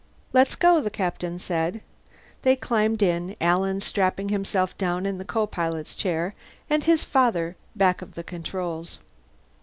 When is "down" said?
4.79-5.05